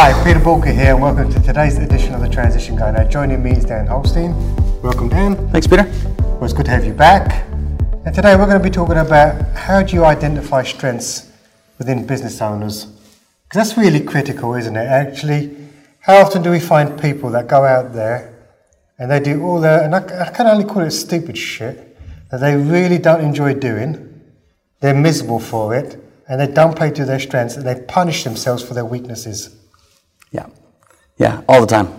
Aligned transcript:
Hi, 0.00 0.12
Peter 0.22 0.38
Boolkah 0.38 0.72
here, 0.72 0.92
and 0.92 1.02
welcome 1.02 1.28
to 1.28 1.40
today's 1.40 1.76
edition 1.76 2.14
of 2.14 2.20
the 2.20 2.28
Transition 2.28 2.76
Guy. 2.76 2.92
Now, 2.92 3.02
joining 3.02 3.42
me 3.42 3.50
is 3.50 3.64
Dan 3.64 3.88
Holstein. 3.88 4.32
Welcome, 4.80 5.08
Dan. 5.08 5.34
Thanks, 5.50 5.66
Peter. 5.66 5.90
Well, 6.20 6.44
it's 6.44 6.52
good 6.52 6.66
to 6.66 6.70
have 6.70 6.84
you 6.84 6.92
back. 6.92 7.44
And 8.06 8.14
today 8.14 8.36
we're 8.36 8.46
going 8.46 8.58
to 8.58 8.62
be 8.62 8.70
talking 8.70 8.98
about 8.98 9.42
how 9.56 9.82
do 9.82 9.96
you 9.96 10.04
identify 10.04 10.62
strengths 10.62 11.32
within 11.78 12.06
business 12.06 12.40
owners? 12.40 12.84
Because 12.84 13.66
that's 13.70 13.76
really 13.76 13.98
critical, 13.98 14.54
isn't 14.54 14.76
it? 14.76 14.86
Actually, 14.86 15.56
how 15.98 16.18
often 16.18 16.44
do 16.44 16.52
we 16.52 16.60
find 16.60 16.96
people 17.00 17.30
that 17.30 17.48
go 17.48 17.64
out 17.64 17.92
there 17.92 18.52
and 19.00 19.10
they 19.10 19.18
do 19.18 19.42
all 19.42 19.60
the, 19.60 19.82
and 19.82 19.96
I, 19.96 20.28
I 20.28 20.30
can 20.30 20.46
only 20.46 20.64
call 20.64 20.82
it 20.82 20.92
stupid 20.92 21.36
shit, 21.36 21.98
that 22.30 22.38
they 22.38 22.54
really 22.54 22.98
don't 22.98 23.20
enjoy 23.20 23.54
doing, 23.54 24.22
they're 24.78 24.94
miserable 24.94 25.40
for 25.40 25.74
it, 25.74 25.98
and 26.28 26.40
they 26.40 26.46
don't 26.46 26.76
play 26.76 26.92
to 26.92 27.04
their 27.04 27.18
strengths, 27.18 27.56
and 27.56 27.66
they 27.66 27.82
punish 27.88 28.22
themselves 28.22 28.62
for 28.62 28.74
their 28.74 28.84
weaknesses. 28.84 29.56
Yeah. 30.32 30.46
Yeah, 31.18 31.42
all 31.48 31.60
the 31.60 31.66
time. 31.66 31.94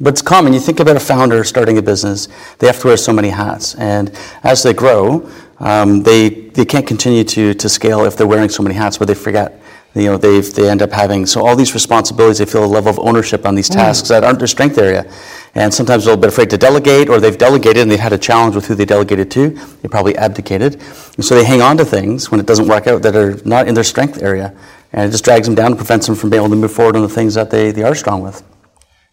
But 0.00 0.14
it's 0.14 0.22
common. 0.22 0.54
You 0.54 0.60
think 0.60 0.80
about 0.80 0.96
a 0.96 1.00
founder 1.00 1.44
starting 1.44 1.76
a 1.76 1.82
business, 1.82 2.28
they 2.58 2.66
have 2.66 2.80
to 2.80 2.86
wear 2.88 2.96
so 2.96 3.12
many 3.12 3.28
hats. 3.28 3.74
And 3.74 4.16
as 4.42 4.62
they 4.62 4.72
grow, 4.72 5.30
um, 5.58 6.02
they, 6.02 6.30
they 6.30 6.64
can't 6.64 6.86
continue 6.86 7.22
to, 7.24 7.52
to 7.52 7.68
scale 7.68 8.06
if 8.06 8.16
they're 8.16 8.26
wearing 8.26 8.48
so 8.48 8.62
many 8.62 8.74
hats, 8.74 8.96
but 8.96 9.08
they 9.08 9.14
forget. 9.14 9.60
You 9.94 10.04
know, 10.04 10.16
they 10.18 10.40
they 10.40 10.70
end 10.70 10.82
up 10.82 10.92
having 10.92 11.26
so 11.26 11.44
all 11.44 11.56
these 11.56 11.74
responsibilities. 11.74 12.38
They 12.38 12.44
feel 12.44 12.64
a 12.64 12.66
level 12.66 12.90
of 12.90 13.00
ownership 13.00 13.44
on 13.44 13.56
these 13.56 13.68
mm. 13.68 13.74
tasks 13.74 14.06
mm. 14.06 14.10
that 14.10 14.22
aren't 14.22 14.38
their 14.38 14.46
strength 14.46 14.78
area, 14.78 15.12
and 15.56 15.74
sometimes 15.74 16.04
a 16.04 16.10
little 16.10 16.20
bit 16.20 16.28
afraid 16.28 16.48
to 16.50 16.56
delegate, 16.56 17.08
or 17.08 17.18
they've 17.18 17.36
delegated 17.36 17.82
and 17.82 17.90
they've 17.90 17.98
had 17.98 18.12
a 18.12 18.18
challenge 18.18 18.54
with 18.54 18.66
who 18.66 18.76
they 18.76 18.84
delegated 18.84 19.32
to. 19.32 19.48
They 19.48 19.88
probably 19.88 20.16
abdicated, 20.16 20.74
and 21.16 21.24
so 21.24 21.34
they 21.34 21.44
hang 21.44 21.60
on 21.60 21.76
to 21.78 21.84
things 21.84 22.30
when 22.30 22.38
it 22.38 22.46
doesn't 22.46 22.68
work 22.68 22.86
out 22.86 23.02
that 23.02 23.16
are 23.16 23.40
not 23.44 23.66
in 23.66 23.74
their 23.74 23.82
strength 23.82 24.22
area 24.22 24.54
and 24.92 25.08
it 25.08 25.10
just 25.10 25.24
drags 25.24 25.46
them 25.46 25.54
down 25.54 25.68
and 25.68 25.76
prevents 25.76 26.06
them 26.06 26.16
from 26.16 26.30
being 26.30 26.42
able 26.42 26.50
to 26.50 26.56
move 26.56 26.72
forward 26.72 26.96
on 26.96 27.02
the 27.02 27.08
things 27.08 27.34
that 27.34 27.50
they, 27.50 27.70
they 27.70 27.82
are 27.82 27.94
strong 27.94 28.22
with. 28.22 28.42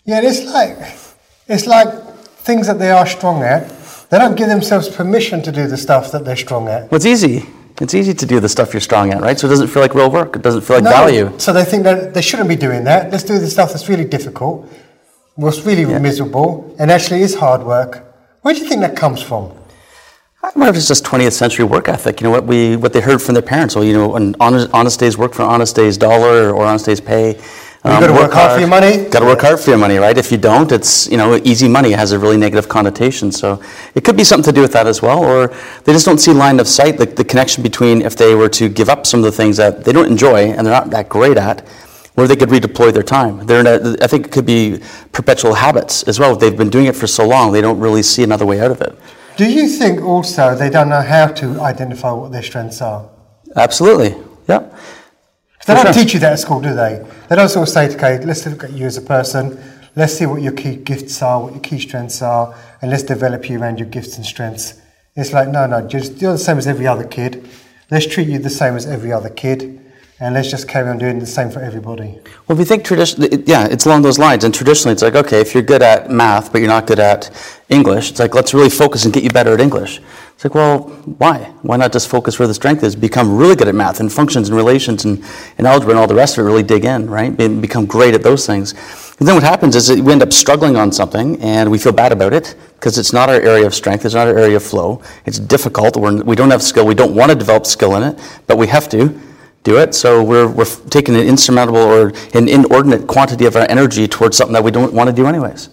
Yeah, 0.05 0.21
it's 0.23 0.43
like 0.45 0.77
it's 1.47 1.67
like 1.67 1.89
things 2.47 2.67
that 2.67 2.79
they 2.79 2.91
are 2.91 3.05
strong 3.05 3.43
at. 3.43 3.69
They 4.09 4.17
don't 4.17 4.35
give 4.35 4.47
themselves 4.47 4.87
permission 4.87 5.41
to 5.43 5.51
do 5.51 5.67
the 5.67 5.77
stuff 5.77 6.11
that 6.13 6.23
they're 6.23 6.37
strong 6.37 6.67
at. 6.69 6.89
Well, 6.89 6.95
it's 6.95 7.05
easy. 7.05 7.45
It's 7.79 7.93
easy 7.93 8.13
to 8.13 8.25
do 8.25 8.39
the 8.39 8.49
stuff 8.49 8.73
you're 8.73 8.81
strong 8.81 9.11
at, 9.13 9.21
right? 9.21 9.37
So 9.37 9.47
it 9.47 9.51
doesn't 9.51 9.67
feel 9.67 9.81
like 9.81 9.93
real 9.93 10.09
work. 10.09 10.35
It 10.35 10.41
doesn't 10.41 10.61
feel 10.61 10.77
like 10.77 10.85
no, 10.85 10.89
value. 10.91 11.31
So 11.37 11.53
they 11.53 11.63
think 11.63 11.83
that 11.83 12.13
they 12.13 12.21
shouldn't 12.21 12.49
be 12.49 12.55
doing 12.55 12.85
that. 12.85 13.11
Let's 13.11 13.23
do 13.23 13.37
the 13.37 13.47
stuff 13.47 13.71
that's 13.71 13.87
really 13.87 14.05
difficult, 14.05 14.67
what's 15.35 15.61
really 15.61 15.83
yeah. 15.83 15.99
miserable, 15.99 16.75
and 16.79 16.89
actually 16.89 17.21
is 17.21 17.35
hard 17.35 17.63
work. 17.63 18.03
Where 18.41 18.53
do 18.53 18.61
you 18.61 18.67
think 18.67 18.81
that 18.81 18.95
comes 18.95 19.21
from? 19.21 19.51
I 20.43 20.51
wonder 20.55 20.69
if 20.69 20.75
it's 20.75 20.87
just 20.87 21.03
20th 21.03 21.33
century 21.33 21.65
work 21.65 21.89
ethic. 21.89 22.21
You 22.21 22.25
know 22.25 22.31
what 22.31 22.45
we 22.45 22.75
what 22.75 22.93
they 22.93 23.01
heard 23.01 23.23
from 23.23 23.33
their 23.33 23.41
parents. 23.41 23.75
Well, 23.75 23.83
you 23.83 23.93
know, 23.93 24.15
an 24.15 24.35
honest, 24.39 24.69
honest 24.71 24.99
day's 24.99 25.17
work 25.17 25.33
for 25.33 25.41
honest 25.41 25.75
day's 25.75 25.97
dollar 25.97 26.53
or 26.53 26.63
honest 26.63 26.85
day's 26.85 27.01
pay. 27.01 27.35
Um, 27.83 27.93
you 27.95 27.99
got 27.99 28.07
to 28.07 28.13
work, 28.13 28.21
work 28.21 28.33
hard, 28.33 28.51
for 28.53 28.59
your 28.59 28.69
money. 28.69 29.09
Got 29.09 29.21
to 29.21 29.25
work 29.25 29.41
hard 29.41 29.59
for 29.59 29.71
your 29.71 29.79
money, 29.79 29.97
right? 29.97 30.15
If 30.15 30.31
you 30.31 30.37
don't, 30.37 30.71
it's 30.71 31.09
you 31.09 31.17
know 31.17 31.37
easy 31.37 31.67
money 31.67 31.91
has 31.91 32.11
a 32.11 32.19
really 32.19 32.37
negative 32.37 32.69
connotation. 32.69 33.31
So 33.31 33.61
it 33.95 34.03
could 34.03 34.15
be 34.15 34.23
something 34.23 34.45
to 34.45 34.51
do 34.51 34.61
with 34.61 34.73
that 34.73 34.85
as 34.85 35.01
well, 35.01 35.23
or 35.23 35.47
they 35.85 35.91
just 35.91 36.05
don't 36.05 36.19
see 36.19 36.33
line 36.33 36.59
of 36.59 36.67
sight 36.67 36.97
the, 36.97 37.07
the 37.07 37.25
connection 37.25 37.63
between 37.63 38.03
if 38.03 38.15
they 38.15 38.35
were 38.35 38.49
to 38.49 38.69
give 38.69 38.89
up 38.89 39.07
some 39.07 39.21
of 39.21 39.25
the 39.25 39.31
things 39.31 39.57
that 39.57 39.85
they 39.85 39.91
don't 39.91 40.07
enjoy 40.07 40.51
and 40.51 40.67
they're 40.67 40.73
not 40.73 40.91
that 40.91 41.09
great 41.09 41.37
at, 41.37 41.67
where 42.13 42.27
they 42.27 42.35
could 42.35 42.49
redeploy 42.49 42.93
their 42.93 43.03
time. 43.03 43.43
They're 43.47 43.61
in 43.61 43.67
a, 43.67 44.03
I 44.03 44.07
think 44.07 44.27
it 44.27 44.31
could 44.31 44.45
be 44.45 44.81
perpetual 45.13 45.55
habits 45.55 46.03
as 46.03 46.19
well. 46.19 46.35
They've 46.35 46.55
been 46.55 46.69
doing 46.69 46.85
it 46.85 46.95
for 46.95 47.07
so 47.07 47.27
long, 47.27 47.51
they 47.51 47.61
don't 47.61 47.79
really 47.79 48.03
see 48.03 48.21
another 48.21 48.45
way 48.45 48.61
out 48.61 48.69
of 48.69 48.81
it. 48.81 48.97
Do 49.37 49.47
you 49.47 49.67
think 49.67 50.01
also 50.01 50.55
they 50.55 50.69
don't 50.69 50.89
know 50.89 51.01
how 51.01 51.27
to 51.27 51.61
identify 51.61 52.11
what 52.11 52.31
their 52.31 52.41
strengths 52.41 52.81
are? 52.81 53.07
Absolutely, 53.55 54.15
yeah. 54.49 54.67
They 55.67 55.75
don't 55.75 55.93
teach 55.93 56.13
you 56.15 56.19
that 56.21 56.33
at 56.33 56.39
school, 56.39 56.59
do 56.59 56.73
they? 56.73 57.05
They 57.29 57.35
don't 57.35 57.49
sort 57.49 57.67
of 57.67 57.73
say, 57.73 57.93
okay, 57.95 58.23
let's 58.25 58.45
look 58.47 58.63
at 58.63 58.71
you 58.71 58.87
as 58.87 58.97
a 58.97 59.01
person, 59.01 59.61
let's 59.95 60.13
see 60.13 60.25
what 60.25 60.41
your 60.41 60.53
key 60.53 60.75
gifts 60.77 61.21
are, 61.21 61.43
what 61.43 61.53
your 61.53 61.61
key 61.61 61.79
strengths 61.79 62.21
are, 62.21 62.55
and 62.81 62.89
let's 62.89 63.03
develop 63.03 63.47
you 63.47 63.61
around 63.61 63.77
your 63.77 63.87
gifts 63.87 64.17
and 64.17 64.25
strengths. 64.25 64.81
It's 65.15 65.33
like, 65.33 65.49
no, 65.49 65.67
no, 65.67 65.87
just 65.87 66.19
you're 66.21 66.31
the 66.31 66.37
same 66.39 66.57
as 66.57 66.65
every 66.65 66.87
other 66.87 67.05
kid. 67.05 67.47
Let's 67.91 68.07
treat 68.07 68.27
you 68.27 68.39
the 68.39 68.49
same 68.49 68.75
as 68.75 68.87
every 68.87 69.11
other 69.11 69.29
kid 69.29 69.86
and 70.19 70.33
let's 70.33 70.49
just 70.49 70.67
carry 70.67 70.89
on 70.89 70.97
doing 70.97 71.19
the 71.19 71.27
same 71.27 71.51
for 71.51 71.59
everybody. 71.59 72.19
Well, 72.47 72.57
if 72.57 72.59
you 72.59 72.65
think 72.65 72.83
traditionally, 72.83 73.43
yeah, 73.45 73.67
it's 73.67 73.85
along 73.85 74.01
those 74.01 74.17
lines. 74.17 74.43
And 74.43 74.53
traditionally, 74.53 74.93
it's 74.93 75.03
like, 75.03 75.13
okay, 75.13 75.39
if 75.41 75.53
you're 75.53 75.61
good 75.61 75.83
at 75.83 76.09
math, 76.09 76.51
but 76.51 76.59
you're 76.59 76.69
not 76.69 76.87
good 76.87 76.99
at 76.99 77.29
English, 77.69 78.09
it's 78.11 78.19
like, 78.19 78.33
let's 78.33 78.51
really 78.51 78.71
focus 78.71 79.05
and 79.05 79.13
get 79.13 79.23
you 79.23 79.29
better 79.29 79.53
at 79.53 79.61
English. 79.61 80.01
It's 80.33 80.43
like, 80.43 80.55
well, 80.55 80.89
why? 81.19 81.51
Why 81.61 81.77
not 81.77 81.93
just 81.93 82.07
focus 82.07 82.39
where 82.39 82.47
the 82.47 82.53
strength 82.53 82.83
is? 82.83 82.95
Become 82.95 83.37
really 83.37 83.55
good 83.55 83.67
at 83.67 83.75
math 83.75 83.99
and 83.99 84.11
functions 84.11 84.49
and 84.49 84.57
relations 84.57 85.05
and, 85.05 85.23
and 85.59 85.67
algebra 85.67 85.91
and 85.91 85.99
all 85.99 86.07
the 86.07 86.15
rest 86.15 86.37
of 86.37 86.45
it, 86.45 86.47
really 86.47 86.63
dig 86.63 86.85
in, 86.85 87.07
right? 87.07 87.39
And 87.39 87.61
become 87.61 87.85
great 87.85 88.15
at 88.15 88.23
those 88.23 88.45
things. 88.47 88.73
And 89.19 89.27
then 89.27 89.35
what 89.35 89.43
happens 89.43 89.75
is 89.75 89.89
we 90.01 90.11
end 90.11 90.23
up 90.23 90.33
struggling 90.33 90.75
on 90.75 90.91
something 90.91 91.39
and 91.41 91.69
we 91.69 91.77
feel 91.77 91.91
bad 91.91 92.11
about 92.11 92.33
it 92.33 92.55
because 92.75 92.97
it's 92.97 93.13
not 93.13 93.29
our 93.29 93.41
area 93.41 93.65
of 93.65 93.73
strength, 93.73 94.05
it's 94.05 94.13
not 94.13 94.27
our 94.27 94.37
area 94.37 94.57
of 94.57 94.63
flow. 94.63 95.01
It's 95.25 95.39
difficult, 95.39 95.95
we're, 95.95 96.23
we 96.23 96.35
don't 96.35 96.51
have 96.51 96.61
skill, 96.61 96.85
we 96.85 96.93
don't 96.93 97.15
want 97.15 97.31
to 97.31 97.37
develop 97.37 97.65
skill 97.65 97.95
in 97.95 98.03
it, 98.03 98.19
but 98.45 98.57
we 98.57 98.67
have 98.67 98.87
to 98.89 99.19
do 99.67 99.77
it. 99.77 99.93
So 99.93 100.23
we're, 100.23 100.47
we're 100.47 100.71
taking 100.89 101.15
an 101.15 101.27
insurmountable 101.27 101.81
or 101.81 102.13
an 102.33 102.47
inordinate 102.47 103.05
quantity 103.05 103.45
of 103.45 103.55
our 103.55 103.69
energy 103.69 104.07
towards 104.07 104.37
something 104.37 104.53
that 104.53 104.63
we 104.63 104.71
don't 104.71 104.93
want 104.93 105.09
to 105.09 105.15
do 105.15 105.27
anyways. 105.27 105.69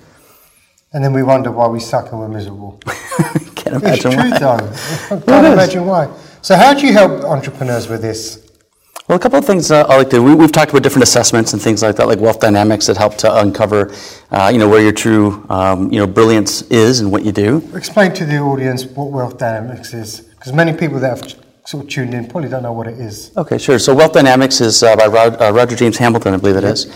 And 0.92 1.02
then 1.02 1.12
we 1.12 1.22
wonder 1.22 1.50
why 1.50 1.68
we 1.68 1.80
suck 1.80 2.10
and 2.10 2.20
we're 2.20 2.28
miserable. 2.28 2.80
can't 3.54 3.76
imagine 3.76 4.12
it's 4.12 4.38
true, 4.38 4.46
why. 4.46 4.56
though. 4.56 5.20
can't 5.26 5.46
imagine 5.46 5.86
why. 5.86 6.12
So 6.42 6.56
how 6.56 6.74
do 6.74 6.86
you 6.86 6.92
help 6.92 7.24
entrepreneurs 7.24 7.88
with 7.88 8.02
this? 8.02 8.40
Well, 9.06 9.16
a 9.16 9.20
couple 9.20 9.38
of 9.38 9.44
things 9.44 9.70
uh, 9.70 9.84
I 9.84 9.98
like 9.98 10.10
to. 10.10 10.20
We, 10.22 10.36
have 10.38 10.50
talked 10.50 10.70
about 10.70 10.82
different 10.82 11.02
assessments 11.04 11.52
and 11.52 11.60
things 11.62 11.82
like 11.82 11.96
that, 11.96 12.08
like 12.08 12.18
wealth 12.18 12.40
dynamics 12.40 12.86
that 12.86 12.96
help 12.96 13.16
to 13.18 13.40
uncover, 13.40 13.92
uh, 14.30 14.50
you 14.52 14.58
know, 14.58 14.68
where 14.68 14.80
your 14.80 14.92
true, 14.92 15.46
um, 15.50 15.92
you 15.92 15.98
know, 15.98 16.06
brilliance 16.06 16.62
is 16.62 17.00
and 17.00 17.12
what 17.12 17.24
you 17.24 17.30
do. 17.30 17.62
Explain 17.74 18.14
to 18.14 18.24
the 18.24 18.38
audience 18.38 18.84
what 18.86 19.10
wealth 19.10 19.36
dynamics 19.38 19.92
is, 19.92 20.20
because 20.20 20.52
many 20.52 20.72
people 20.72 20.98
that 21.00 21.18
have 21.18 21.43
sort 21.66 21.84
of 21.84 21.90
tuned 21.90 22.12
in 22.12 22.26
probably 22.26 22.50
don't 22.50 22.62
know 22.62 22.72
what 22.72 22.86
it 22.86 22.98
is. 23.00 23.34
Okay, 23.36 23.56
sure. 23.56 23.78
So 23.78 23.94
Wealth 23.94 24.12
Dynamics 24.12 24.60
is 24.60 24.82
uh, 24.82 24.96
by 24.96 25.06
Rod, 25.06 25.40
uh, 25.40 25.52
Roger 25.52 25.74
James 25.74 25.96
Hamilton, 25.96 26.34
I 26.34 26.36
believe 26.36 26.56
it 26.56 26.64
is. 26.64 26.86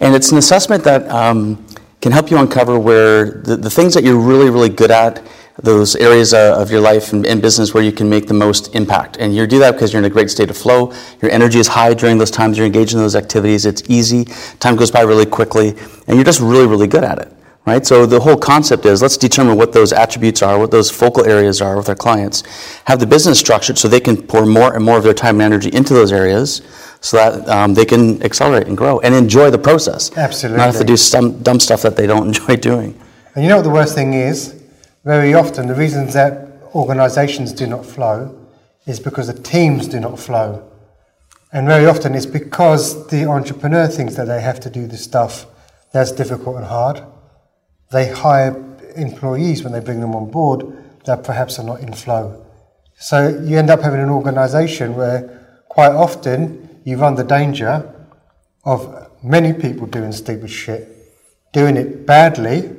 And 0.00 0.14
it's 0.14 0.32
an 0.32 0.38
assessment 0.38 0.82
that 0.84 1.06
um, 1.10 1.64
can 2.00 2.10
help 2.10 2.30
you 2.30 2.38
uncover 2.38 2.78
where 2.78 3.30
the, 3.42 3.56
the 3.56 3.70
things 3.70 3.92
that 3.94 4.02
you're 4.02 4.18
really, 4.18 4.48
really 4.48 4.70
good 4.70 4.90
at, 4.90 5.22
those 5.62 5.94
areas 5.94 6.34
uh, 6.34 6.56
of 6.58 6.70
your 6.70 6.80
life 6.80 7.12
and, 7.12 7.24
and, 7.24 7.40
business 7.40 7.72
where 7.72 7.82
you 7.84 7.92
can 7.92 8.10
make 8.10 8.26
the 8.26 8.34
most 8.34 8.74
impact. 8.74 9.18
And 9.18 9.36
you 9.36 9.46
do 9.46 9.60
that 9.60 9.72
because 9.72 9.92
you're 9.92 10.02
in 10.02 10.04
a 10.04 10.12
great 10.12 10.28
state 10.28 10.50
of 10.50 10.56
flow. 10.56 10.92
Your 11.22 11.30
energy 11.30 11.60
is 11.60 11.68
high 11.68 11.94
during 11.94 12.18
those 12.18 12.32
times 12.32 12.58
you're 12.58 12.66
engaged 12.66 12.92
in 12.92 12.98
those 12.98 13.14
activities. 13.14 13.64
It's 13.64 13.80
easy. 13.88 14.24
Time 14.58 14.74
goes 14.74 14.90
by 14.90 15.02
really 15.02 15.26
quickly. 15.26 15.76
And 16.08 16.16
you're 16.16 16.24
just 16.24 16.40
really, 16.40 16.66
really 16.66 16.88
good 16.88 17.04
at 17.04 17.20
it 17.20 17.32
right? 17.66 17.84
So 17.86 18.06
the 18.06 18.20
whole 18.20 18.36
concept 18.36 18.84
is 18.86 19.02
let's 19.02 19.16
determine 19.16 19.56
what 19.56 19.72
those 19.72 19.92
attributes 19.92 20.42
are, 20.42 20.58
what 20.58 20.70
those 20.70 20.90
focal 20.90 21.24
areas 21.24 21.62
are 21.62 21.76
with 21.76 21.88
our 21.88 21.94
clients, 21.94 22.42
have 22.84 23.00
the 23.00 23.06
business 23.06 23.38
structured 23.38 23.78
so 23.78 23.88
they 23.88 24.00
can 24.00 24.20
pour 24.20 24.46
more 24.46 24.74
and 24.74 24.84
more 24.84 24.98
of 24.98 25.04
their 25.04 25.14
time 25.14 25.40
and 25.40 25.42
energy 25.42 25.70
into 25.72 25.94
those 25.94 26.12
areas 26.12 26.62
so 27.00 27.16
that 27.16 27.48
um, 27.48 27.74
they 27.74 27.84
can 27.84 28.22
accelerate 28.22 28.66
and 28.66 28.76
grow 28.76 29.00
and 29.00 29.14
enjoy 29.14 29.50
the 29.50 29.58
process. 29.58 30.16
Absolutely. 30.16 30.58
Not 30.58 30.66
have 30.66 30.78
to 30.78 30.84
do 30.84 30.96
some 30.96 31.42
dumb 31.42 31.60
stuff 31.60 31.82
that 31.82 31.96
they 31.96 32.06
don't 32.06 32.26
enjoy 32.34 32.56
doing. 32.56 32.98
And 33.34 33.44
you 33.44 33.50
know 33.50 33.56
what 33.56 33.62
the 33.62 33.70
worst 33.70 33.94
thing 33.94 34.14
is? 34.14 34.60
Very 35.04 35.34
often, 35.34 35.66
the 35.66 35.74
reasons 35.74 36.14
that 36.14 36.48
organizations 36.74 37.52
do 37.52 37.66
not 37.66 37.84
flow 37.84 38.40
is 38.86 39.00
because 39.00 39.26
the 39.26 39.42
teams 39.42 39.88
do 39.88 40.00
not 40.00 40.18
flow. 40.18 40.70
And 41.52 41.66
very 41.66 41.86
often 41.86 42.14
it's 42.14 42.26
because 42.26 43.06
the 43.08 43.26
entrepreneur 43.26 43.86
thinks 43.86 44.16
that 44.16 44.26
they 44.26 44.40
have 44.40 44.58
to 44.60 44.70
do 44.70 44.86
the 44.86 44.96
stuff 44.96 45.46
that's 45.92 46.10
difficult 46.10 46.56
and 46.56 46.64
hard 46.64 47.02
they 47.90 48.10
hire 48.10 48.54
employees 48.96 49.62
when 49.62 49.72
they 49.72 49.80
bring 49.80 50.00
them 50.00 50.14
on 50.14 50.30
board 50.30 50.64
that 51.04 51.24
perhaps 51.24 51.58
are 51.58 51.64
not 51.64 51.80
in 51.80 51.92
flow. 51.92 52.46
So 52.98 53.28
you 53.28 53.58
end 53.58 53.70
up 53.70 53.80
having 53.80 54.00
an 54.00 54.10
organization 54.10 54.94
where 54.94 55.64
quite 55.68 55.92
often 55.92 56.80
you 56.84 56.96
run 56.96 57.14
the 57.16 57.24
danger 57.24 57.90
of 58.64 59.10
many 59.22 59.52
people 59.52 59.86
doing 59.86 60.12
stupid 60.12 60.50
shit, 60.50 60.88
doing 61.52 61.76
it 61.76 62.06
badly, 62.06 62.70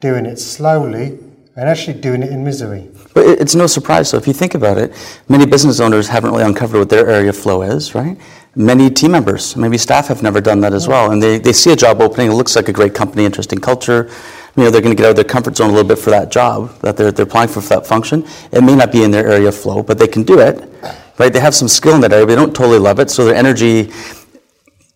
doing 0.00 0.26
it 0.26 0.38
slowly, 0.38 1.18
and 1.58 1.68
actually 1.68 2.00
doing 2.00 2.22
it 2.22 2.30
in 2.30 2.44
misery. 2.44 2.88
But 3.14 3.26
it's 3.26 3.56
no 3.56 3.66
surprise. 3.66 4.08
So 4.08 4.16
if 4.16 4.28
you 4.28 4.32
think 4.32 4.54
about 4.54 4.78
it, 4.78 4.94
many 5.28 5.44
business 5.44 5.80
owners 5.80 6.06
haven't 6.06 6.30
really 6.30 6.44
uncovered 6.44 6.78
what 6.78 6.88
their 6.88 7.08
area 7.08 7.30
of 7.30 7.36
flow 7.36 7.62
is, 7.62 7.96
right? 7.96 8.16
Many 8.54 8.90
team 8.90 9.10
members, 9.10 9.56
maybe 9.56 9.76
staff 9.76 10.06
have 10.06 10.22
never 10.22 10.40
done 10.40 10.60
that 10.60 10.72
as 10.72 10.86
well. 10.86 11.10
And 11.10 11.20
they, 11.20 11.38
they 11.38 11.52
see 11.52 11.72
a 11.72 11.76
job 11.76 12.00
opening, 12.00 12.30
it 12.30 12.34
looks 12.34 12.54
like 12.54 12.68
a 12.68 12.72
great 12.72 12.94
company, 12.94 13.24
interesting 13.24 13.58
culture, 13.58 14.08
you 14.58 14.64
know, 14.64 14.70
they're 14.70 14.80
going 14.80 14.94
to 14.94 15.00
get 15.00 15.06
out 15.06 15.10
of 15.10 15.16
their 15.16 15.24
comfort 15.24 15.56
zone 15.56 15.70
a 15.70 15.72
little 15.72 15.86
bit 15.86 16.00
for 16.00 16.10
that 16.10 16.32
job 16.32 16.76
that 16.80 16.96
they're, 16.96 17.12
they're 17.12 17.26
applying 17.26 17.48
for, 17.48 17.60
for 17.60 17.68
that 17.68 17.86
function. 17.86 18.26
It 18.50 18.64
may 18.64 18.74
not 18.74 18.90
be 18.90 19.04
in 19.04 19.12
their 19.12 19.28
area 19.28 19.48
of 19.48 19.56
flow, 19.56 19.84
but 19.84 20.00
they 20.00 20.08
can 20.08 20.24
do 20.24 20.40
it, 20.40 20.68
right? 21.16 21.32
They 21.32 21.38
have 21.38 21.54
some 21.54 21.68
skill 21.68 21.94
in 21.94 22.00
that 22.00 22.12
area, 22.12 22.26
but 22.26 22.30
they 22.30 22.34
don't 22.34 22.56
totally 22.56 22.80
love 22.80 22.98
it. 22.98 23.08
So 23.08 23.24
their 23.24 23.36
energy, 23.36 23.92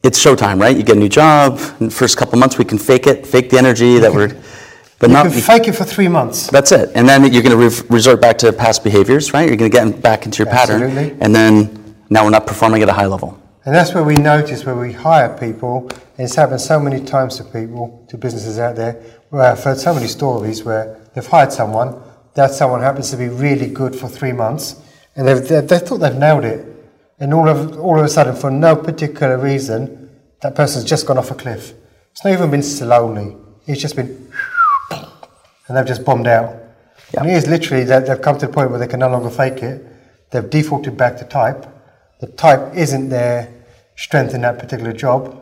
it's 0.03 0.21
showtime, 0.21 0.61
right? 0.61 0.77
You 0.77 0.83
get 0.83 0.97
a 0.97 0.99
new 0.99 1.09
job. 1.09 1.61
In 1.79 1.87
the 1.87 1.95
first 1.95 2.17
couple 2.17 2.41
months, 2.41 2.59
we 2.59 2.65
can 2.65 2.77
fake 2.77 3.07
it, 3.07 3.25
fake 3.25 3.51
the 3.51 3.59
energy 3.59 3.99
that 3.99 4.13
we're. 4.13 4.37
But 4.99 5.11
you 5.11 5.15
not 5.15 5.31
can 5.31 5.41
fake 5.41 5.69
it 5.69 5.75
for 5.75 5.85
three 5.85 6.09
months. 6.09 6.49
That's 6.49 6.73
it, 6.73 6.91
and 6.97 7.09
then 7.09 7.33
you're 7.33 7.43
going 7.43 7.57
to 7.57 7.69
re- 7.69 7.87
resort 7.89 8.21
back 8.21 8.39
to 8.39 8.53
past 8.53 8.83
behaviors, 8.83 9.33
right? 9.33 9.49
You're 9.49 9.57
going 9.57 9.71
to 9.71 9.77
get 9.77 10.03
back 10.03 10.27
into 10.27 10.43
your 10.43 10.53
Absolutely. 10.53 10.95
pattern, 10.95 11.19
and 11.21 11.35
then 11.35 12.05
now 12.11 12.25
we're 12.25 12.31
not 12.31 12.49
performing 12.49 12.83
at 12.83 12.89
a 12.89 12.93
high 12.93 13.07
level. 13.07 13.41
And 13.65 13.73
that's 13.73 13.95
where 13.95 14.03
we 14.03 14.15
notice 14.15 14.65
where 14.65 14.75
we 14.75 14.93
hire 14.93 15.37
people, 15.39 15.89
and 15.91 16.21
it's 16.27 16.35
happened 16.35 16.61
so 16.61 16.81
many 16.81 17.05
times 17.05 17.37
to 17.37 17.45
people, 17.45 18.05
to 18.09 18.17
businesses 18.17 18.59
out 18.59 18.75
there, 18.75 19.01
where 19.33 19.45
I've 19.45 19.65
heard 19.65 19.79
so 19.79 19.95
many 19.95 20.09
stories 20.09 20.63
where 20.63 21.01
they've 21.15 21.27
hired 21.27 21.55
someone, 21.55 21.99
that 22.35 22.51
someone 22.51 22.83
happens 22.83 23.11
to 23.13 23.17
be 23.17 23.29
really 23.29 23.67
good 23.67 23.97
for 23.97 24.07
three 24.07 24.33
months, 24.33 24.79
and 25.17 25.27
they've, 25.27 25.49
they, 25.49 25.61
they 25.63 25.79
thought 25.79 25.99
they've 25.99 26.15
nailed 26.15 26.45
it. 26.45 26.67
And 27.19 27.33
all 27.33 27.49
of, 27.49 27.81
all 27.81 27.99
of 27.99 28.05
a 28.05 28.11
sudden, 28.11 28.37
for 28.37 28.51
no 28.51 28.77
particular 28.77 29.39
reason, 29.39 30.11
that 30.43 30.55
person's 30.55 30.85
just 30.85 31.07
gone 31.07 31.17
off 31.17 31.31
a 31.31 31.35
cliff. 31.35 31.73
It's 32.11 32.23
not 32.23 32.35
even 32.35 32.51
been 32.51 32.63
slowly, 32.63 33.35
it's 33.67 33.81
just 33.81 33.97
been, 33.97 34.31
and 34.91 35.79
they've 35.79 35.87
just 35.87 36.05
bombed 36.05 36.27
out. 36.27 36.55
Yeah. 37.15 37.23
And 37.23 37.31
it 37.31 37.35
is 37.35 37.47
literally 37.47 37.85
that 37.85 38.07
they've 38.07 38.21
come 38.21 38.37
to 38.37 38.49
the 38.49 38.53
point 38.53 38.69
where 38.69 38.79
they 38.79 38.87
can 38.87 39.01
no 39.01 39.09
longer 39.09 39.31
fake 39.31 39.63
it. 39.63 39.83
They've 40.31 40.49
defaulted 40.49 40.99
back 40.99 41.17
to 41.17 41.25
type. 41.25 41.65
The 42.21 42.27
type 42.27 42.75
isn't 42.75 43.09
their 43.09 43.51
strength 43.97 44.35
in 44.35 44.43
that 44.43 44.59
particular 44.59 44.93
job, 44.93 45.42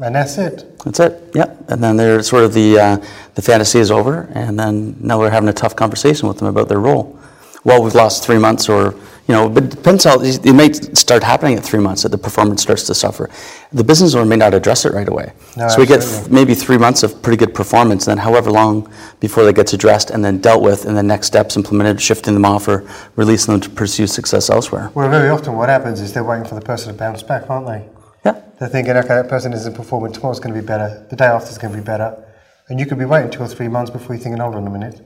and 0.00 0.14
that's 0.14 0.36
it. 0.38 0.78
That's 0.84 1.00
it. 1.00 1.30
Yeah. 1.34 1.54
And 1.68 1.82
then 1.82 1.96
they're 1.96 2.22
sort 2.22 2.44
of 2.44 2.52
the 2.52 2.78
uh, 2.78 2.96
the 3.34 3.42
fantasy 3.42 3.78
is 3.78 3.90
over, 3.90 4.28
and 4.34 4.58
then 4.58 4.96
now 5.00 5.18
we're 5.18 5.30
having 5.30 5.48
a 5.48 5.52
tough 5.54 5.74
conversation 5.76 6.28
with 6.28 6.38
them 6.38 6.48
about 6.48 6.68
their 6.68 6.80
role. 6.80 7.18
Well, 7.64 7.82
we've 7.82 7.94
lost 7.96 8.22
three 8.24 8.38
months, 8.38 8.68
or 8.68 8.94
you 9.26 9.34
know, 9.34 9.48
but 9.48 9.64
it 9.64 9.70
depends 9.70 10.04
how 10.04 10.20
it 10.20 10.44
may 10.44 10.72
start 10.72 11.24
happening 11.24 11.56
at 11.56 11.64
three 11.64 11.80
months 11.80 12.04
that 12.04 12.10
the 12.10 12.18
performance 12.18 12.62
starts 12.62 12.84
to 12.84 12.94
suffer. 12.94 13.28
The 13.72 13.82
business 13.82 14.14
owner 14.14 14.26
may 14.26 14.36
not 14.36 14.54
address 14.54 14.84
it 14.84 14.92
right 14.92 15.08
away. 15.08 15.32
No, 15.56 15.66
so 15.66 15.80
we 15.80 15.86
get 15.86 16.02
th- 16.02 16.28
maybe 16.28 16.54
three 16.54 16.78
months 16.78 17.02
of 17.02 17.20
pretty 17.22 17.36
good 17.36 17.52
performance, 17.52 18.06
and 18.06 18.16
then 18.16 18.24
however 18.24 18.52
long 18.52 18.88
before 19.18 19.42
that 19.44 19.54
gets 19.54 19.72
addressed 19.72 20.10
and 20.10 20.24
then 20.24 20.38
dealt 20.40 20.62
with, 20.62 20.84
and 20.84 20.96
then 20.96 21.08
next 21.08 21.26
steps 21.26 21.56
implemented, 21.56 22.00
shifting 22.00 22.34
them 22.34 22.44
off 22.44 22.68
or 22.68 22.88
releasing 23.16 23.52
them 23.52 23.60
to 23.62 23.70
pursue 23.70 24.06
success 24.06 24.48
elsewhere. 24.48 24.92
Well, 24.94 25.10
very 25.10 25.30
often 25.30 25.54
what 25.54 25.68
happens 25.70 26.00
is 26.00 26.12
they're 26.12 26.22
waiting 26.22 26.46
for 26.46 26.54
the 26.54 26.60
person 26.60 26.92
to 26.92 26.98
bounce 26.98 27.24
back, 27.24 27.50
aren't 27.50 27.66
they? 27.66 27.95
Yeah. 28.26 28.42
They're 28.58 28.68
thinking, 28.68 28.96
okay, 28.96 29.08
that 29.08 29.28
person 29.28 29.52
isn't 29.52 29.74
performing, 29.74 30.12
tomorrow's 30.12 30.40
going 30.40 30.54
to 30.54 30.60
be 30.60 30.66
better, 30.66 31.06
the 31.10 31.16
day 31.16 31.26
after 31.26 31.50
is 31.50 31.58
going 31.58 31.72
to 31.72 31.78
be 31.78 31.84
better. 31.84 32.24
And 32.68 32.80
you 32.80 32.86
could 32.86 32.98
be 32.98 33.04
waiting 33.04 33.30
two 33.30 33.42
or 33.42 33.48
three 33.48 33.68
months 33.68 33.90
before 33.90 34.16
you're 34.16 34.22
thinking, 34.22 34.40
hold 34.40 34.56
on 34.56 34.66
a 34.66 34.70
minute, 34.70 35.00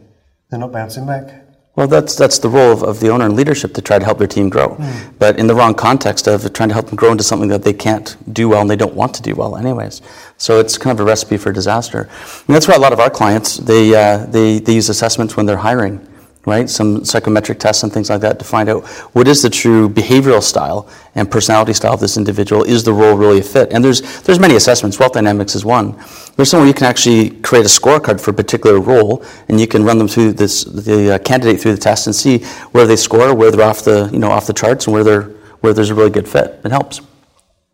they're 0.48 0.58
not 0.58 0.72
bouncing 0.72 1.06
back. 1.06 1.46
Well, 1.76 1.86
that's 1.86 2.16
that's 2.16 2.38
the 2.40 2.48
role 2.48 2.72
of, 2.72 2.82
of 2.82 2.98
the 2.98 3.08
owner 3.10 3.26
and 3.26 3.36
leadership 3.36 3.74
to 3.74 3.82
try 3.82 3.98
to 3.98 4.04
help 4.04 4.18
their 4.18 4.26
team 4.26 4.48
grow, 4.48 4.76
but 5.18 5.38
in 5.38 5.46
the 5.46 5.54
wrong 5.54 5.74
context 5.74 6.26
of 6.26 6.52
trying 6.52 6.68
to 6.68 6.74
help 6.74 6.86
them 6.86 6.96
grow 6.96 7.12
into 7.12 7.22
something 7.22 7.48
that 7.48 7.62
they 7.62 7.72
can't 7.72 8.16
do 8.34 8.48
well 8.48 8.60
and 8.60 8.68
they 8.68 8.76
don't 8.76 8.94
want 8.94 9.14
to 9.14 9.22
do 9.22 9.34
well, 9.36 9.56
anyways. 9.56 10.02
So 10.36 10.58
it's 10.58 10.76
kind 10.76 10.92
of 10.92 11.00
a 11.00 11.04
recipe 11.04 11.36
for 11.36 11.52
disaster. 11.52 12.08
And 12.46 12.56
that's 12.56 12.66
why 12.66 12.74
a 12.74 12.80
lot 12.80 12.92
of 12.92 12.98
our 12.98 13.08
clients 13.08 13.58
they 13.58 13.94
uh, 13.94 14.26
they 14.26 14.58
they 14.58 14.74
use 14.74 14.88
assessments 14.88 15.36
when 15.36 15.46
they're 15.46 15.64
hiring, 15.68 16.04
right? 16.46 16.68
Some 16.68 17.04
psychometric 17.04 17.58
tests 17.58 17.82
and 17.82 17.92
things 17.92 18.08
like 18.10 18.20
that 18.22 18.38
to 18.38 18.44
find 18.44 18.68
out 18.68 18.86
what 19.14 19.28
is 19.28 19.42
the 19.42 19.50
true 19.50 19.88
behavioral 19.88 20.42
style 20.42 20.88
and 21.14 21.30
personality 21.30 21.72
style 21.72 21.94
of 21.94 22.00
this 22.00 22.16
individual. 22.16 22.62
Is 22.64 22.82
the 22.84 22.92
role 22.92 23.16
really 23.16 23.40
a 23.40 23.42
fit? 23.42 23.72
And 23.72 23.84
there's 23.84 24.22
there's 24.22 24.38
many 24.38 24.56
assessments. 24.56 24.98
Wealth 24.98 25.12
dynamics 25.12 25.54
is 25.54 25.64
one. 25.64 25.96
There's 26.36 26.50
somewhere 26.50 26.66
you 26.66 26.74
can 26.74 26.86
actually 26.86 27.30
create 27.40 27.64
a 27.64 27.68
scorecard 27.68 28.20
for 28.20 28.30
a 28.30 28.34
particular 28.34 28.80
role, 28.80 29.24
and 29.48 29.60
you 29.60 29.66
can 29.66 29.84
run 29.84 29.98
them 29.98 30.08
through 30.08 30.32
this 30.32 30.64
the 30.64 31.14
uh, 31.14 31.18
candidate 31.18 31.60
through 31.60 31.74
the 31.74 31.80
test 31.80 32.06
and 32.06 32.14
see 32.14 32.38
where 32.72 32.86
they 32.86 32.96
score, 32.96 33.34
where 33.34 33.50
they're 33.50 33.66
off 33.66 33.84
the 33.84 34.08
you 34.12 34.18
know 34.18 34.30
off 34.30 34.46
the 34.46 34.54
charts, 34.54 34.86
and 34.86 34.94
where 34.94 35.04
they're 35.04 35.28
where 35.60 35.74
there's 35.74 35.90
a 35.90 35.94
really 35.94 36.10
good 36.10 36.28
fit. 36.28 36.60
It 36.64 36.70
helps. 36.70 37.00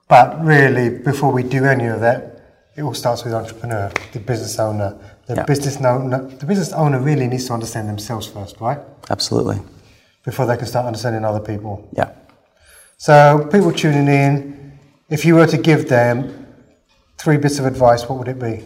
But 0.08 0.44
really, 0.44 0.90
before 0.90 1.32
we 1.32 1.42
do 1.42 1.64
any 1.64 1.86
of 1.86 2.00
that, 2.00 2.36
it 2.76 2.82
all 2.82 2.94
starts 2.94 3.24
with 3.24 3.32
the 3.32 3.38
entrepreneur, 3.38 3.90
the 4.12 4.20
business 4.20 4.58
owner. 4.58 4.96
The 5.26 5.34
Yeah. 5.34 5.42
business 5.44 5.76
owner, 5.78 6.22
the 6.38 6.46
business 6.46 6.72
owner 6.72 7.00
really 7.00 7.26
needs 7.26 7.46
to 7.46 7.52
understand 7.52 7.88
themselves 7.88 8.26
first, 8.26 8.60
right? 8.60 8.78
Absolutely. 9.10 9.60
Before 10.24 10.46
they 10.46 10.56
can 10.56 10.66
start 10.66 10.86
understanding 10.86 11.24
other 11.24 11.40
people. 11.40 11.88
Yeah. 11.92 12.10
So, 12.98 13.48
people 13.50 13.72
tuning 13.72 14.08
in, 14.08 14.72
if 15.10 15.24
you 15.24 15.34
were 15.34 15.46
to 15.46 15.56
give 15.58 15.88
them 15.88 16.46
three 17.18 17.36
bits 17.36 17.58
of 17.58 17.66
advice, 17.66 18.08
what 18.08 18.18
would 18.18 18.28
it 18.28 18.38
be? 18.38 18.64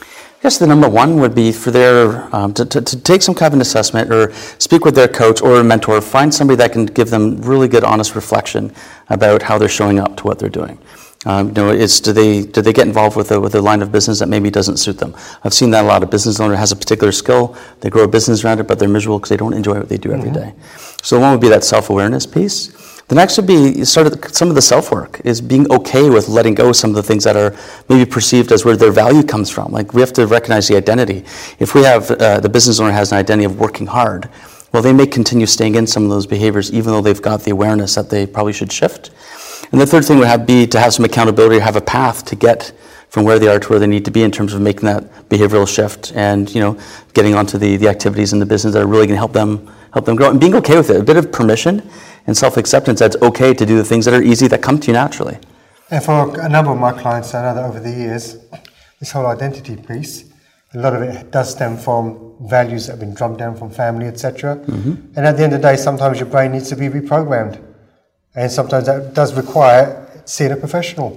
I 0.00 0.42
guess 0.42 0.58
the 0.58 0.66
number 0.66 0.88
one 0.88 1.20
would 1.20 1.34
be 1.34 1.52
for 1.52 1.70
their 1.70 2.34
um, 2.34 2.54
to, 2.54 2.64
to, 2.64 2.80
to 2.80 2.96
take 3.00 3.20
some 3.22 3.34
kind 3.34 3.48
of 3.48 3.54
an 3.54 3.60
assessment 3.60 4.10
or 4.10 4.32
speak 4.58 4.84
with 4.86 4.94
their 4.94 5.08
coach 5.08 5.42
or 5.42 5.60
a 5.60 5.64
mentor. 5.64 6.00
Find 6.00 6.34
somebody 6.34 6.56
that 6.56 6.72
can 6.72 6.86
give 6.86 7.10
them 7.10 7.40
really 7.42 7.68
good, 7.68 7.84
honest 7.84 8.14
reflection 8.14 8.72
about 9.10 9.42
how 9.42 9.58
they're 9.58 9.68
showing 9.68 9.98
up 10.00 10.16
to 10.16 10.24
what 10.24 10.38
they're 10.38 10.48
doing. 10.48 10.78
Um, 11.26 11.48
you 11.48 11.54
know, 11.54 11.70
it's 11.70 12.00
do 12.00 12.14
they 12.14 12.44
do 12.44 12.62
they 12.62 12.72
get 12.72 12.86
involved 12.86 13.14
with 13.14 13.30
a 13.30 13.38
with 13.38 13.54
a 13.54 13.60
line 13.60 13.82
of 13.82 13.92
business 13.92 14.20
that 14.20 14.28
maybe 14.28 14.50
doesn't 14.50 14.78
suit 14.78 14.96
them? 14.98 15.14
I've 15.44 15.52
seen 15.52 15.70
that 15.72 15.84
a 15.84 15.88
lot. 15.88 16.02
A 16.02 16.06
business 16.06 16.40
owner 16.40 16.54
has 16.54 16.72
a 16.72 16.76
particular 16.76 17.12
skill, 17.12 17.56
they 17.80 17.90
grow 17.90 18.04
a 18.04 18.08
business 18.08 18.42
around 18.42 18.60
it, 18.60 18.66
but 18.66 18.78
they're 18.78 18.88
miserable 18.88 19.18
because 19.18 19.28
they 19.28 19.36
don't 19.36 19.52
enjoy 19.52 19.78
what 19.78 19.90
they 19.90 19.98
do 19.98 20.12
every 20.12 20.30
day. 20.30 20.54
So 21.02 21.20
one 21.20 21.32
would 21.32 21.40
be 21.40 21.48
that 21.48 21.62
self 21.62 21.90
awareness 21.90 22.24
piece. 22.24 22.68
The 23.08 23.16
next 23.16 23.36
would 23.36 23.46
be 23.46 23.84
sort 23.84 24.06
of 24.06 24.34
some 24.34 24.48
of 24.48 24.54
the 24.54 24.62
self 24.62 24.92
work 24.92 25.20
is 25.24 25.42
being 25.42 25.70
okay 25.70 26.08
with 26.08 26.28
letting 26.28 26.54
go 26.54 26.70
of 26.70 26.76
some 26.76 26.90
of 26.90 26.96
the 26.96 27.02
things 27.02 27.24
that 27.24 27.36
are 27.36 27.54
maybe 27.90 28.08
perceived 28.08 28.50
as 28.50 28.64
where 28.64 28.76
their 28.76 28.92
value 28.92 29.22
comes 29.22 29.50
from. 29.50 29.72
Like 29.72 29.92
we 29.92 30.00
have 30.00 30.14
to 30.14 30.26
recognize 30.26 30.68
the 30.68 30.76
identity. 30.76 31.24
If 31.58 31.74
we 31.74 31.82
have 31.82 32.10
uh, 32.12 32.40
the 32.40 32.48
business 32.48 32.80
owner 32.80 32.92
has 32.92 33.12
an 33.12 33.18
identity 33.18 33.44
of 33.44 33.60
working 33.60 33.88
hard, 33.88 34.30
well, 34.72 34.82
they 34.82 34.92
may 34.92 35.06
continue 35.06 35.46
staying 35.46 35.74
in 35.74 35.86
some 35.86 36.04
of 36.04 36.10
those 36.10 36.26
behaviors 36.26 36.72
even 36.72 36.92
though 36.92 37.02
they've 37.02 37.20
got 37.20 37.42
the 37.42 37.50
awareness 37.50 37.96
that 37.96 38.08
they 38.08 38.26
probably 38.26 38.52
should 38.52 38.72
shift. 38.72 39.10
And 39.72 39.80
the 39.80 39.86
third 39.86 40.04
thing 40.04 40.18
would 40.18 40.28
have 40.28 40.46
be 40.46 40.66
to 40.66 40.80
have 40.80 40.92
some 40.92 41.04
accountability, 41.04 41.56
or 41.56 41.60
have 41.60 41.76
a 41.76 41.80
path 41.80 42.24
to 42.26 42.36
get 42.36 42.72
from 43.08 43.24
where 43.24 43.38
they 43.38 43.48
are 43.48 43.58
to 43.58 43.68
where 43.68 43.78
they 43.78 43.86
need 43.86 44.04
to 44.04 44.10
be 44.10 44.22
in 44.22 44.30
terms 44.30 44.54
of 44.54 44.60
making 44.60 44.86
that 44.86 45.28
behavioral 45.28 45.68
shift 45.68 46.12
and 46.14 46.52
you 46.54 46.60
know 46.60 46.78
getting 47.12 47.34
onto 47.34 47.58
the, 47.58 47.76
the 47.76 47.88
activities 47.88 48.32
in 48.32 48.38
the 48.38 48.46
business 48.46 48.72
that 48.74 48.82
are 48.82 48.86
really 48.86 49.06
going 49.06 49.16
to 49.16 49.18
help 49.18 49.32
them 49.32 49.66
help 49.92 50.04
them 50.04 50.16
grow 50.16 50.30
and 50.30 50.40
being 50.40 50.54
okay 50.54 50.76
with 50.76 50.90
it. 50.90 51.00
A 51.00 51.04
bit 51.04 51.16
of 51.16 51.30
permission 51.32 51.88
and 52.26 52.36
self 52.36 52.56
acceptance 52.56 53.00
that's 53.00 53.16
okay 53.22 53.52
to 53.54 53.66
do 53.66 53.76
the 53.76 53.84
things 53.84 54.04
that 54.04 54.14
are 54.14 54.22
easy 54.22 54.46
that 54.48 54.62
come 54.62 54.78
to 54.80 54.86
you 54.88 54.92
naturally. 54.92 55.38
And 55.90 56.02
for 56.02 56.40
a 56.40 56.48
number 56.48 56.70
of 56.70 56.78
my 56.78 56.92
clients, 56.92 57.34
I 57.34 57.42
know 57.42 57.54
that 57.54 57.64
over 57.64 57.80
the 57.80 57.90
years, 57.90 58.36
this 59.00 59.10
whole 59.10 59.26
identity 59.26 59.76
piece, 59.76 60.24
a 60.72 60.78
lot 60.78 60.94
of 60.94 61.02
it 61.02 61.32
does 61.32 61.50
stem 61.50 61.76
from 61.76 62.36
values 62.42 62.86
that 62.86 62.92
have 62.92 63.00
been 63.00 63.14
drummed 63.14 63.38
down 63.38 63.56
from 63.56 63.70
family, 63.70 64.06
etc. 64.06 64.56
Mm-hmm. 64.56 65.16
And 65.16 65.26
at 65.26 65.36
the 65.36 65.42
end 65.42 65.52
of 65.52 65.60
the 65.60 65.68
day, 65.68 65.76
sometimes 65.76 66.20
your 66.20 66.28
brain 66.28 66.52
needs 66.52 66.68
to 66.68 66.76
be 66.76 66.88
reprogrammed. 66.88 67.60
And 68.34 68.50
sometimes 68.50 68.86
that 68.86 69.14
does 69.14 69.34
require 69.34 70.22
seeing 70.24 70.52
a 70.52 70.56
professional, 70.56 71.10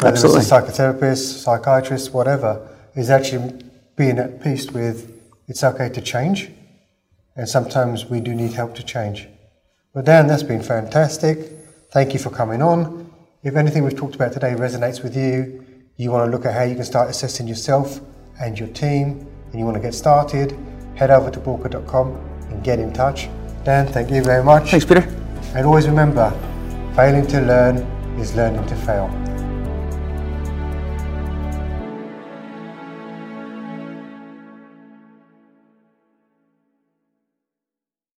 whether 0.00 0.12
Absolutely. 0.12 0.40
it's 0.40 0.50
a 0.50 0.54
psychotherapist, 0.54 1.42
psychiatrist, 1.42 2.14
whatever, 2.14 2.68
is 2.94 3.10
actually 3.10 3.64
being 3.96 4.18
at 4.18 4.42
peace 4.42 4.70
with 4.70 5.10
it's 5.48 5.62
okay 5.64 5.88
to 5.88 6.00
change. 6.00 6.50
And 7.36 7.48
sometimes 7.48 8.06
we 8.06 8.20
do 8.20 8.34
need 8.34 8.52
help 8.52 8.74
to 8.76 8.84
change. 8.84 9.28
But 9.92 10.04
Dan, 10.04 10.26
that's 10.26 10.42
been 10.42 10.62
fantastic. 10.62 11.38
Thank 11.92 12.12
you 12.12 12.18
for 12.18 12.30
coming 12.30 12.62
on. 12.62 13.12
If 13.42 13.56
anything 13.56 13.84
we've 13.84 13.96
talked 13.96 14.14
about 14.14 14.32
today 14.32 14.54
resonates 14.54 15.02
with 15.02 15.16
you, 15.16 15.64
you 15.96 16.10
want 16.10 16.26
to 16.28 16.36
look 16.36 16.46
at 16.46 16.54
how 16.54 16.62
you 16.62 16.74
can 16.74 16.84
start 16.84 17.10
assessing 17.10 17.46
yourself 17.46 18.00
and 18.40 18.58
your 18.58 18.68
team, 18.68 19.26
and 19.50 19.60
you 19.60 19.64
want 19.64 19.76
to 19.76 19.80
get 19.80 19.94
started, 19.94 20.56
head 20.96 21.10
over 21.10 21.30
to 21.30 21.38
Boolkah.com 21.38 22.08
and 22.50 22.64
get 22.64 22.80
in 22.80 22.92
touch. 22.92 23.28
Dan, 23.64 23.86
thank 23.86 24.10
you 24.10 24.22
very 24.22 24.42
much. 24.42 24.70
Thanks, 24.70 24.84
Peter. 24.84 25.23
And 25.54 25.66
always 25.66 25.86
remember, 25.86 26.30
failing 26.96 27.26
to 27.28 27.40
learn 27.40 27.76
is 28.18 28.34
learning 28.34 28.66
to 28.66 28.74
fail. 28.74 29.08